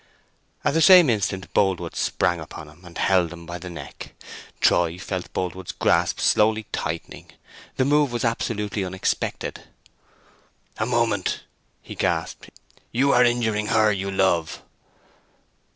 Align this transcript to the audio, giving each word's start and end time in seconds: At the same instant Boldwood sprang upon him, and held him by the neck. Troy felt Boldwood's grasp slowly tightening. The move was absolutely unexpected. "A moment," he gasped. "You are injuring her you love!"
At 0.63 0.73
the 0.73 0.81
same 0.81 1.11
instant 1.11 1.53
Boldwood 1.53 1.95
sprang 1.95 2.39
upon 2.39 2.67
him, 2.67 2.83
and 2.85 2.97
held 2.97 3.31
him 3.31 3.45
by 3.45 3.59
the 3.59 3.69
neck. 3.69 4.13
Troy 4.59 4.97
felt 4.97 5.31
Boldwood's 5.31 5.73
grasp 5.73 6.19
slowly 6.19 6.65
tightening. 6.71 7.29
The 7.75 7.85
move 7.85 8.11
was 8.11 8.25
absolutely 8.25 8.83
unexpected. 8.83 9.65
"A 10.79 10.87
moment," 10.87 11.43
he 11.83 11.93
gasped. 11.93 12.49
"You 12.91 13.11
are 13.11 13.23
injuring 13.23 13.67
her 13.67 13.91
you 13.91 14.09
love!" 14.09 14.63